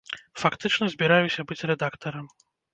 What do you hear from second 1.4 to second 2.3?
быць рэдактарам.